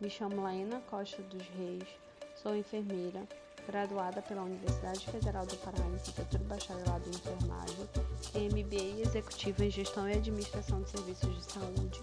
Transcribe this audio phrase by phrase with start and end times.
[0.00, 1.86] Me chamo Laena Costa dos Reis,
[2.34, 3.22] sou enfermeira,
[3.66, 7.88] graduada pela Universidade Federal do Pará em Licenciatura Bacharelado em Enfermagem,
[8.34, 12.00] em MBA Executivo em Gestão e Administração de Serviços de Saúde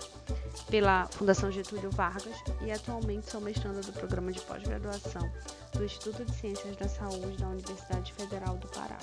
[0.70, 5.32] pela Fundação Getúlio Vargas e atualmente sou mestranda do programa de pós-graduação
[5.74, 9.00] do Instituto de Ciências da Saúde da Universidade Federal do Pará.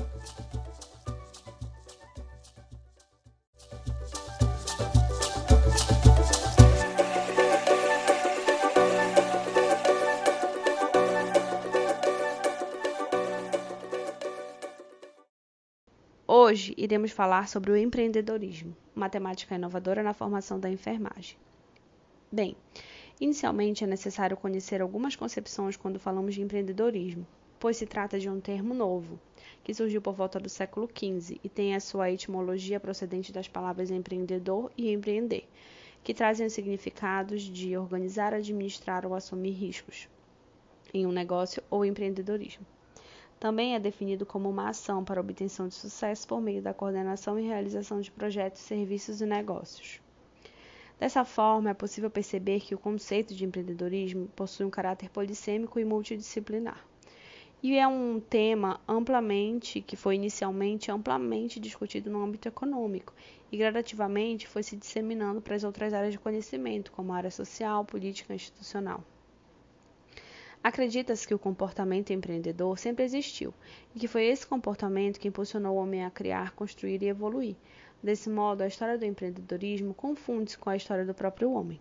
[16.54, 21.36] Hoje iremos falar sobre o empreendedorismo, matemática inovadora na formação da enfermagem.
[22.30, 22.56] Bem,
[23.20, 27.26] inicialmente é necessário conhecer algumas concepções quando falamos de empreendedorismo,
[27.58, 29.18] pois se trata de um termo novo,
[29.64, 33.90] que surgiu por volta do século XV e tem a sua etimologia procedente das palavras
[33.90, 35.48] empreendedor e empreender,
[36.04, 40.08] que trazem os significados de organizar, administrar ou assumir riscos
[40.94, 42.64] em um negócio ou empreendedorismo.
[43.38, 47.46] Também é definido como uma ação para obtenção de sucesso por meio da coordenação e
[47.46, 50.00] realização de projetos, serviços e negócios.
[50.98, 55.84] Dessa forma, é possível perceber que o conceito de empreendedorismo possui um caráter polissêmico e
[55.84, 56.82] multidisciplinar.
[57.62, 63.14] E é um tema amplamente, que foi inicialmente amplamente discutido no âmbito econômico
[63.50, 67.84] e gradativamente foi se disseminando para as outras áreas de conhecimento, como a área social,
[67.84, 69.02] política e institucional.
[70.64, 73.52] Acredita-se que o comportamento empreendedor sempre existiu
[73.94, 77.54] e que foi esse comportamento que impulsionou o homem a criar, construir e evoluir.
[78.02, 81.78] Desse modo, a história do empreendedorismo confunde-se com a história do próprio homem.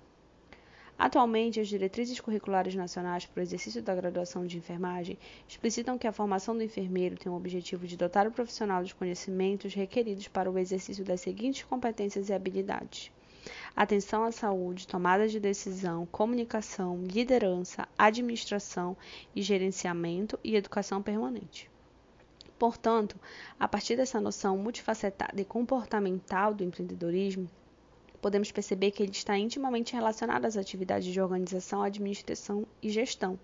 [1.00, 6.12] Atualmente, as diretrizes curriculares nacionais para o exercício da graduação de enfermagem explicitam que a
[6.12, 10.60] formação do enfermeiro tem o objetivo de dotar o profissional dos conhecimentos requeridos para o
[10.60, 13.10] exercício das seguintes competências e habilidades:
[13.76, 18.96] atenção à saúde, tomada de decisão, comunicação, liderança, administração
[19.36, 21.70] e gerenciamento e educação permanente.
[22.60, 23.20] Portanto,
[23.60, 27.50] a partir dessa noção multifacetada e comportamental do empreendedorismo,
[28.22, 33.38] podemos perceber que ele está intimamente relacionado às atividades de organização, administração e gestão,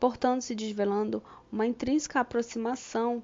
[0.00, 1.22] portanto, se desvelando
[1.52, 3.22] uma intrínseca aproximação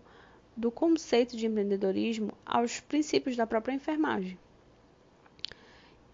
[0.56, 4.38] do conceito de empreendedorismo aos princípios da própria enfermagem.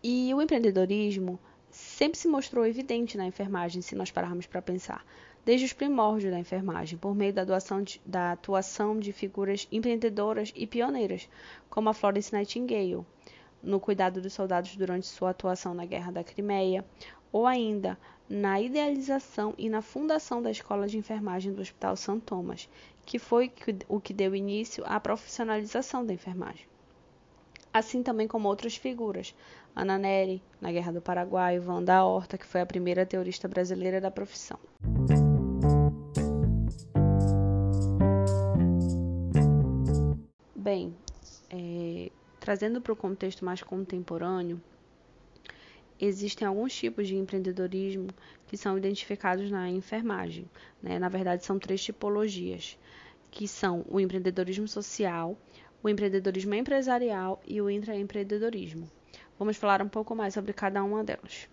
[0.08, 1.36] E o empreendedorismo
[1.68, 5.04] sempre se mostrou evidente na enfermagem, se nós pararmos para pensar,
[5.44, 10.64] desde os primórdios da enfermagem, por meio da, de, da atuação de figuras empreendedoras e
[10.64, 11.28] pioneiras,
[11.68, 13.04] como a Florence Nightingale,
[13.60, 16.84] no cuidado dos soldados durante sua atuação na Guerra da Crimeia,
[17.32, 22.68] ou ainda na idealização e na fundação da Escola de Enfermagem do Hospital São Thomas,
[23.04, 23.52] que foi
[23.88, 26.64] o que deu início à profissionalização da enfermagem
[27.76, 29.34] assim também como outras figuras.
[29.74, 34.10] Ana Nery, na Guerra do Paraguai, Wanda Horta, que foi a primeira teorista brasileira da
[34.10, 34.58] profissão.
[40.54, 40.96] Bem,
[41.50, 42.10] é,
[42.40, 44.60] trazendo para o contexto mais contemporâneo,
[46.00, 48.08] existem alguns tipos de empreendedorismo
[48.46, 50.48] que são identificados na enfermagem.
[50.82, 50.98] Né?
[50.98, 52.78] Na verdade, são três tipologias,
[53.30, 55.36] que são o empreendedorismo social,
[55.86, 58.90] o empreendedorismo empresarial e o intraempreendedorismo.
[59.38, 61.48] Vamos falar um pouco mais sobre cada uma delas.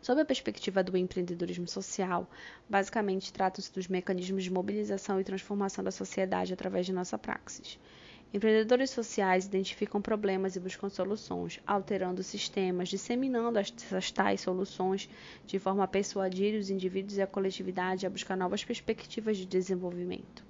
[0.00, 2.28] Sob a perspectiva do empreendedorismo social,
[2.68, 7.78] basicamente trata-se dos mecanismos de mobilização e transformação da sociedade através de nossa praxis.
[8.34, 15.06] Empreendedores sociais identificam problemas e buscam soluções, alterando sistemas, disseminando essas tais soluções
[15.46, 20.42] de forma a persuadir os indivíduos e a coletividade a buscar novas perspectivas de desenvolvimento.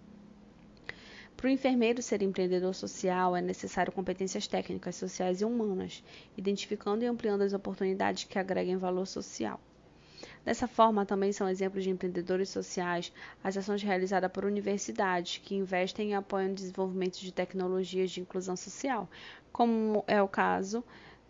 [1.37, 6.05] Para o enfermeiro ser empreendedor social, é necessário competências técnicas, sociais e humanas,
[6.39, 9.59] identificando e ampliando as oportunidades que agreguem valor social.
[10.45, 13.13] Dessa forma, também são exemplos de empreendedores sociais
[13.45, 18.57] as ações realizadas por universidades que investem e apoiam o desenvolvimento de tecnologias de inclusão
[18.57, 19.09] social,
[19.53, 20.83] como é o caso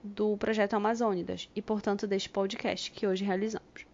[0.03, 3.87] do projeto Amazônidas e, portanto, deste podcast que hoje realizamos.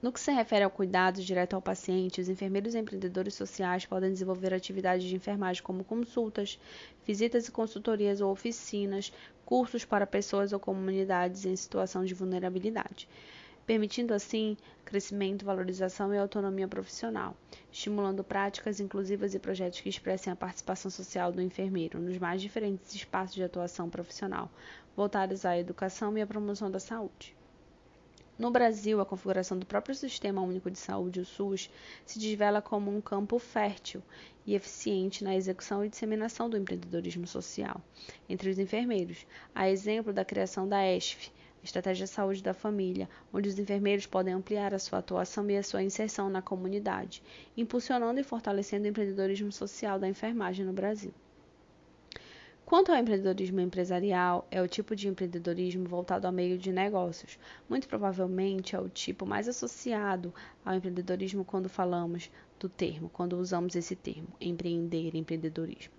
[0.00, 4.12] No que se refere ao cuidado direto ao paciente, os enfermeiros e empreendedores sociais podem
[4.12, 6.58] desenvolver atividades de enfermagem como consultas,
[7.04, 9.12] visitas e consultorias ou oficinas,
[9.44, 13.08] cursos para pessoas ou comunidades em situação de vulnerabilidade
[13.66, 17.36] permitindo assim crescimento, valorização e autonomia profissional,
[17.70, 22.94] estimulando práticas inclusivas e projetos que expressem a participação social do enfermeiro nos mais diferentes
[22.94, 24.50] espaços de atuação profissional,
[24.96, 27.34] voltados à educação e à promoção da saúde.
[28.38, 31.70] No Brasil, a configuração do próprio Sistema Único de Saúde, o SUS,
[32.04, 34.02] se desvela como um campo fértil
[34.44, 37.80] e eficiente na execução e disseminação do empreendedorismo social
[38.28, 41.30] entre os enfermeiros, a exemplo da criação da ESF,
[41.62, 45.62] Estratégia de Saúde da Família, onde os enfermeiros podem ampliar a sua atuação e a
[45.62, 47.22] sua inserção na comunidade,
[47.56, 51.12] impulsionando e fortalecendo o empreendedorismo social da enfermagem no Brasil.
[52.64, 57.38] Quanto ao empreendedorismo empresarial, é o tipo de empreendedorismo voltado ao meio de negócios.
[57.68, 60.32] Muito provavelmente é o tipo mais associado
[60.64, 65.92] ao empreendedorismo quando falamos do termo, quando usamos esse termo, empreender, empreendedorismo.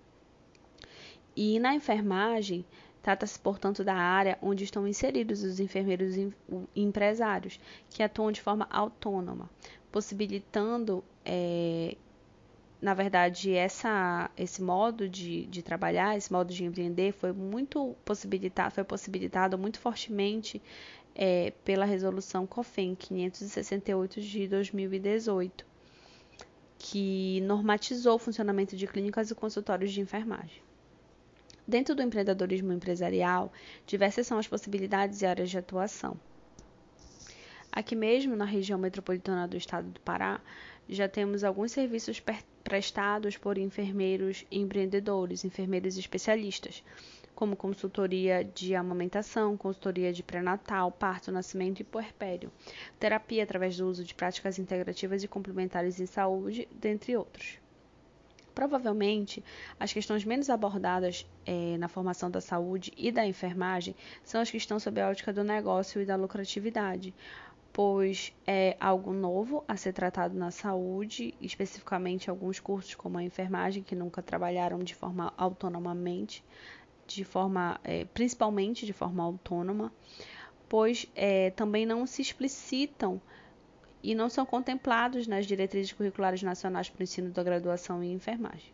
[1.36, 2.64] E na enfermagem,
[3.04, 6.14] Trata-se, portanto, da área onde estão inseridos os enfermeiros
[6.74, 7.60] empresários,
[7.90, 9.50] que atuam de forma autônoma,
[9.92, 11.98] possibilitando, é,
[12.80, 18.74] na verdade, essa, esse modo de, de, trabalhar, esse modo de empreender foi muito possibilitado,
[18.74, 20.62] foi possibilitado muito fortemente
[21.14, 25.66] é, pela resolução COFEN 568 de 2018,
[26.78, 30.64] que normatizou o funcionamento de clínicas e consultórios de enfermagem.
[31.66, 33.50] Dentro do empreendedorismo empresarial,
[33.86, 36.18] diversas são as possibilidades e áreas de atuação.
[37.72, 40.40] Aqui mesmo, na região metropolitana do estado do Pará,
[40.88, 42.22] já temos alguns serviços
[42.62, 46.84] prestados por enfermeiros empreendedores, enfermeiros especialistas,
[47.34, 52.52] como consultoria de amamentação, consultoria de pré-natal, parto, nascimento e puerpério,
[53.00, 57.63] terapia através do uso de práticas integrativas e complementares em saúde, dentre outros.
[58.54, 59.42] Provavelmente,
[59.80, 64.56] as questões menos abordadas é, na formação da saúde e da enfermagem são as que
[64.56, 67.12] estão sob a ótica do negócio e da lucratividade,
[67.72, 73.82] pois é algo novo a ser tratado na saúde, especificamente alguns cursos como a enfermagem,
[73.82, 76.44] que nunca trabalharam de forma autonomamente,
[77.06, 79.92] de forma, é, principalmente de forma autônoma,
[80.68, 83.20] pois é, também não se explicitam
[84.04, 88.70] e não são contemplados nas diretrizes curriculares nacionais para o ensino da graduação em enfermagem.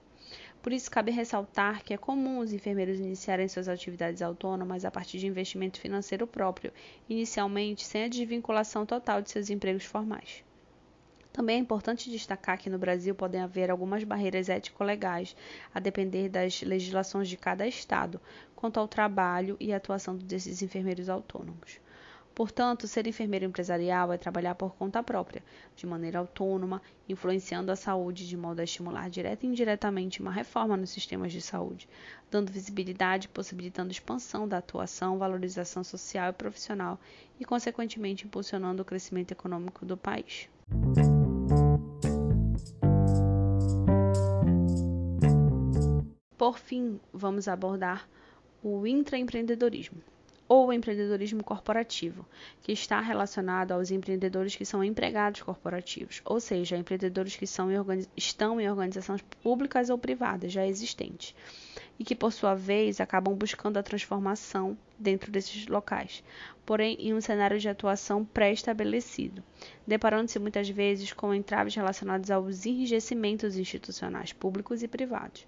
[0.60, 5.18] Por isso, cabe ressaltar que é comum os enfermeiros iniciarem suas atividades autônomas a partir
[5.18, 6.72] de investimento financeiro próprio,
[7.08, 10.44] inicialmente sem a desvinculação total de seus empregos formais.
[11.32, 15.36] Também é importante destacar que no Brasil podem haver algumas barreiras ético-legais,
[15.72, 18.20] a depender das legislações de cada estado,
[18.56, 21.80] quanto ao trabalho e atuação desses enfermeiros autônomos.
[22.34, 25.42] Portanto, ser enfermeiro empresarial é trabalhar por conta própria,
[25.76, 30.76] de maneira autônoma, influenciando a saúde de modo a estimular direta e indiretamente uma reforma
[30.76, 31.88] nos sistemas de saúde,
[32.30, 36.98] dando visibilidade, possibilitando expansão da atuação, valorização social e profissional
[37.38, 40.48] e, consequentemente, impulsionando o crescimento econômico do país.
[46.38, 48.08] Por fim, vamos abordar
[48.62, 50.00] o intraempreendedorismo
[50.50, 52.26] ou o empreendedorismo corporativo,
[52.60, 57.76] que está relacionado aos empreendedores que são empregados corporativos, ou seja, empreendedores que são em
[58.16, 61.36] estão em organizações públicas ou privadas já existentes,
[62.00, 66.24] e que, por sua vez, acabam buscando a transformação dentro desses locais,
[66.66, 69.44] porém em um cenário de atuação pré-estabelecido,
[69.86, 75.46] deparando-se muitas vezes com entraves relacionados aos enrijecimentos institucionais públicos e privados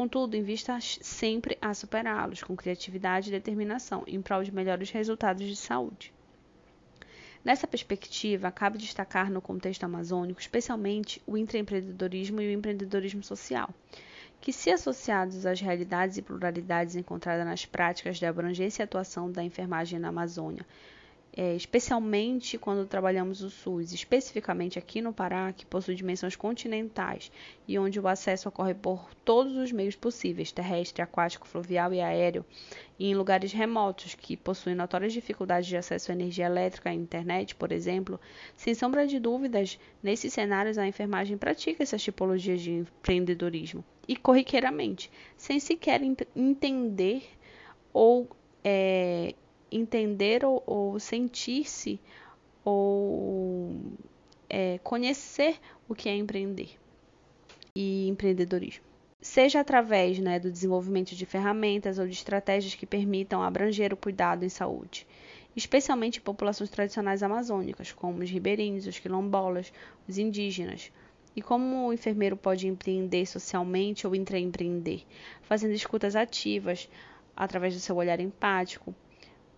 [0.00, 5.54] Contudo, invista sempre a superá-los com criatividade e determinação em prol de melhores resultados de
[5.54, 6.10] saúde.
[7.44, 13.68] Nessa perspectiva, cabe destacar no contexto amazônico, especialmente o intraempreendedorismo e o empreendedorismo social,
[14.40, 19.44] que, se associados às realidades e pluralidades encontradas nas práticas de abrangência e atuação da
[19.44, 20.64] enfermagem na Amazônia,
[21.36, 27.30] é, especialmente quando trabalhamos o SUS, especificamente aqui no Pará, que possui dimensões continentais
[27.68, 32.44] e onde o acesso ocorre por todos os meios possíveis terrestre, aquático, fluvial e aéreo,
[32.98, 37.54] e em lugares remotos que possuem notórias dificuldades de acesso à energia elétrica e internet,
[37.54, 38.20] por exemplo,
[38.56, 43.84] sem sombra de dúvidas, nesses cenários a enfermagem pratica essas tipologias de empreendedorismo.
[44.08, 46.00] E corriqueiramente, sem sequer
[46.34, 47.22] entender
[47.92, 48.28] ou
[48.64, 49.34] é,
[49.70, 52.00] entender ou, ou sentir-se
[52.64, 53.74] ou
[54.48, 55.58] é, conhecer
[55.88, 56.70] o que é empreender
[57.74, 58.84] e empreendedorismo.
[59.20, 64.44] Seja através né, do desenvolvimento de ferramentas ou de estratégias que permitam abranger o cuidado
[64.44, 65.06] em saúde,
[65.54, 69.72] especialmente em populações tradicionais amazônicas, como os ribeirinhos, os quilombolas,
[70.08, 70.90] os indígenas,
[71.36, 75.02] e como o enfermeiro pode empreender socialmente ou intraempreender,
[75.42, 76.88] fazendo escutas ativas
[77.36, 78.94] através do seu olhar empático,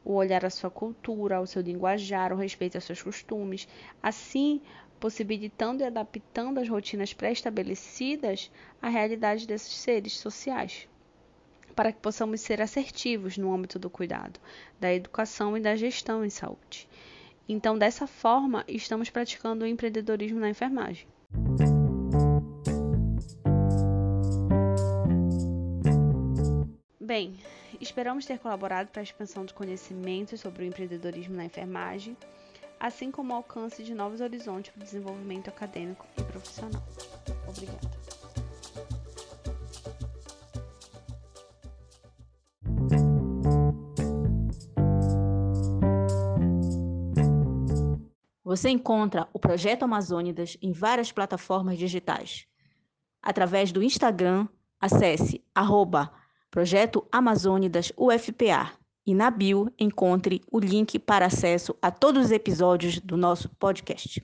[0.04, 3.68] o olhar à sua cultura, ao seu linguajar, o respeito aos seus costumes,
[4.02, 4.60] assim
[4.98, 10.88] possibilitando e adaptando as rotinas pré-estabelecidas à realidade desses seres sociais,
[11.74, 14.38] para que possamos ser assertivos no âmbito do cuidado,
[14.78, 16.88] da educação e da gestão em saúde.
[17.48, 21.06] Então, dessa forma, estamos praticando o empreendedorismo na enfermagem.
[27.00, 27.34] Bem,
[27.82, 32.16] esperamos ter colaborado para a expansão de conhecimentos sobre o empreendedorismo na enfermagem,
[32.78, 36.82] assim como o alcance de novos horizontes para o desenvolvimento acadêmico e profissional.
[37.48, 37.90] Obrigada.
[48.44, 52.46] Você encontra o Projeto Amazônidas em várias plataformas digitais.
[53.20, 54.46] Através do Instagram,
[54.78, 55.42] acesse
[56.52, 58.72] Projeto Amazônidas UFPA
[59.06, 64.22] e na bio encontre o link para acesso a todos os episódios do nosso podcast.